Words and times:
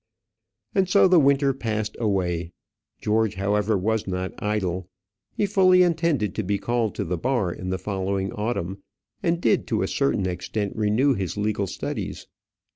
And 0.73 0.89
so 0.89 1.07
the 1.07 1.19
winter 1.19 1.53
passed 1.53 1.95
away. 1.99 2.53
George, 2.99 3.35
however, 3.35 3.77
was 3.77 4.07
not 4.07 4.33
idle. 4.41 4.89
He 5.37 5.45
fully 5.45 5.83
intended 5.83 6.33
to 6.33 6.41
be 6.43 6.57
called 6.57 6.95
to 6.95 7.03
the 7.03 7.19
bar 7.19 7.53
in 7.53 7.69
the 7.69 7.77
following 7.77 8.31
autumn, 8.33 8.81
and 9.21 9.39
did, 9.39 9.67
to 9.67 9.83
a 9.83 9.87
certain 9.87 10.25
extent, 10.25 10.75
renew 10.75 11.13
his 11.13 11.37
legal 11.37 11.67
studies. 11.67 12.25